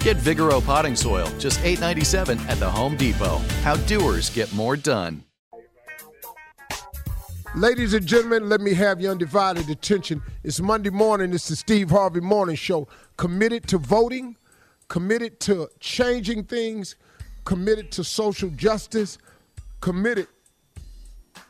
[0.00, 3.36] Get Vigoro potting soil, just $8.97 at the Home Depot.
[3.62, 5.22] How doers get more done.
[7.54, 10.22] Ladies and gentlemen, let me have your undivided attention.
[10.42, 11.34] It's Monday morning.
[11.34, 12.88] It's the Steve Harvey Morning Show.
[13.18, 14.36] Committed to voting,
[14.88, 16.96] committed to changing things,
[17.44, 19.18] committed to social justice,
[19.82, 20.28] committed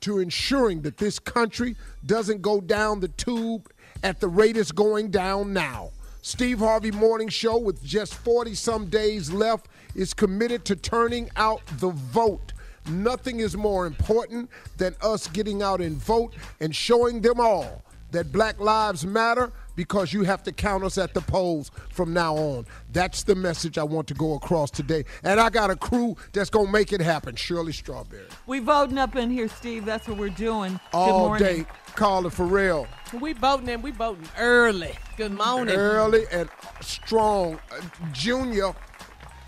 [0.00, 3.70] to ensuring that this country doesn't go down the tube
[4.02, 5.92] at the rate it's going down now.
[6.26, 11.60] Steve Harvey Morning Show, with just 40 some days left, is committed to turning out
[11.80, 12.54] the vote.
[12.88, 14.48] Nothing is more important
[14.78, 20.12] than us getting out and vote and showing them all that Black Lives Matter because
[20.12, 22.66] you have to count us at the polls from now on.
[22.92, 25.04] That's the message I want to go across today.
[25.22, 27.34] And I got a crew that's going to make it happen.
[27.34, 28.26] Shirley Strawberry.
[28.46, 29.84] We voting up in here, Steve.
[29.84, 30.78] That's what we're doing.
[30.92, 31.66] All Good day.
[31.96, 32.86] Carla Ferrell.
[33.20, 34.92] We voting and we voting early.
[35.16, 35.74] Good morning.
[35.74, 36.48] Early and
[36.80, 37.58] strong.
[37.70, 37.80] Uh,
[38.12, 38.74] junior.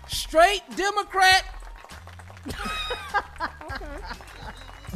[0.07, 1.43] Straight Democrat.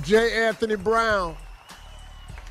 [0.03, 0.45] J.
[0.45, 1.35] Anthony Brown.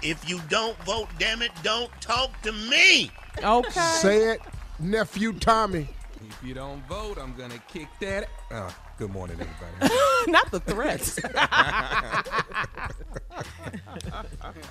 [0.03, 3.11] If you don't vote, damn it, don't talk to me.
[3.43, 3.81] Okay.
[4.01, 4.41] Say it,
[4.79, 5.89] nephew Tommy.
[6.27, 8.29] If you don't vote, I'm gonna kick that.
[8.51, 9.95] Uh, good morning, everybody.
[10.31, 11.19] Not the threats.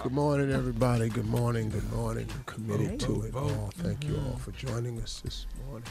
[0.03, 1.09] Good morning, everybody.
[1.09, 1.69] Good morning.
[1.69, 2.28] Good morning.
[2.34, 3.72] I'm committed to it all.
[3.75, 5.84] Thank you all for joining us this morning.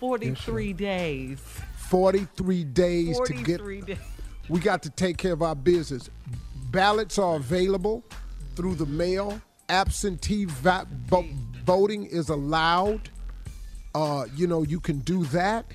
[0.00, 1.38] 43 days.
[1.88, 3.60] 43 days to get.
[3.60, 3.98] 43 days.
[4.48, 6.10] We got to take care of our business.
[6.74, 8.02] Ballots are available
[8.56, 9.40] through the mail.
[9.68, 11.24] Absentee va- vo-
[11.64, 13.10] voting is allowed.
[13.94, 15.66] Uh, you know, you can do that.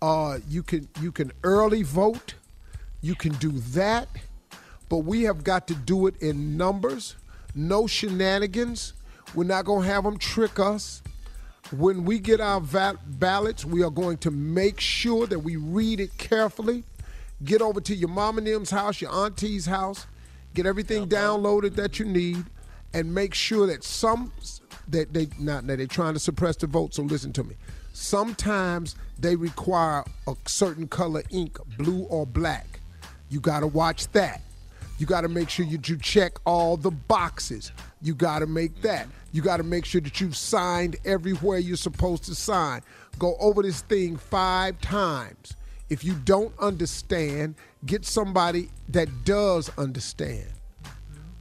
[0.00, 2.34] Uh, you can you can early vote.
[3.02, 4.08] You can do that.
[4.88, 7.16] But we have got to do it in numbers.
[7.54, 8.94] No shenanigans.
[9.34, 11.02] We're not going to have them trick us.
[11.76, 16.00] When we get our va- ballots, we are going to make sure that we read
[16.00, 16.84] it carefully.
[17.44, 20.06] Get over to your mom and them's house, your auntie's house,
[20.54, 22.44] get everything downloaded that you need,
[22.92, 24.32] and make sure that some
[24.88, 26.94] that they not that they're trying to suppress the vote.
[26.94, 27.54] So listen to me.
[27.92, 32.80] Sometimes they require a certain color ink, blue or black.
[33.28, 34.40] You got to watch that.
[34.98, 37.70] You got to make sure that you check all the boxes.
[38.02, 39.06] You got to make that.
[39.32, 42.82] You got to make sure that you've signed everywhere you're supposed to sign.
[43.18, 45.56] Go over this thing five times.
[45.90, 47.54] If you don't understand,
[47.86, 50.46] get somebody that does understand.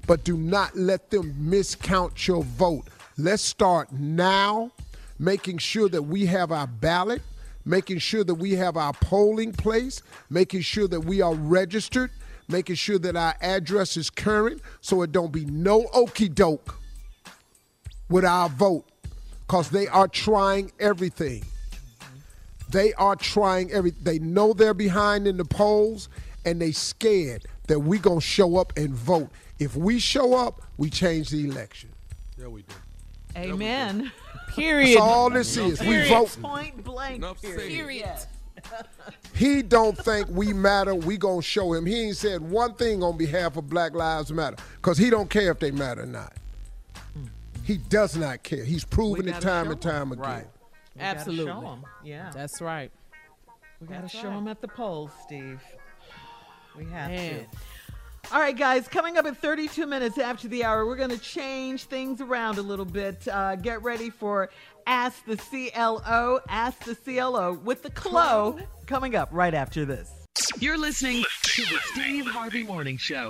[0.05, 2.87] But do not let them miscount your vote.
[3.17, 4.71] Let's start now,
[5.19, 7.21] making sure that we have our ballot,
[7.65, 12.11] making sure that we have our polling place, making sure that we are registered,
[12.47, 16.75] making sure that our address is current so it don't be no okey doke
[18.09, 18.85] with our vote
[19.45, 21.43] because they are trying everything.
[22.69, 23.91] They are trying every.
[23.91, 26.09] They know they're behind in the polls,
[26.45, 29.29] and they scared that we gonna show up and vote.
[29.59, 31.89] If we show up, we change the election.
[32.37, 32.75] Yeah, we do.
[33.35, 34.11] Amen.
[34.49, 34.97] Period.
[34.97, 35.79] That's all this is.
[35.81, 36.35] We vote.
[36.41, 37.17] Point blank.
[37.17, 37.59] Enough said.
[37.59, 38.17] Period.
[39.33, 40.95] He don't think we matter.
[40.95, 41.85] We gonna show him.
[41.85, 45.51] He ain't said one thing on behalf of Black Lives Matter because he don't care
[45.51, 46.33] if they matter or not.
[47.63, 48.63] He does not care.
[48.63, 50.23] He's proven it time and time again.
[50.23, 50.47] Right.
[50.97, 51.77] We gotta Absolutely.
[52.03, 52.31] Yeah.
[52.33, 52.91] That's right.
[53.79, 54.35] We got to show right.
[54.35, 55.61] them at the polls, Steve.
[56.75, 57.45] We have Man.
[57.45, 58.33] to.
[58.33, 61.83] All right, guys, coming up at 32 minutes after the hour, we're going to change
[61.83, 63.25] things around a little bit.
[63.27, 64.49] Uh, get ready for
[64.87, 68.57] Ask the CLO, Ask the CLO with the CLO
[68.87, 70.11] coming up right after this.
[70.59, 73.29] You're listening to the Steve Harvey Morning Show.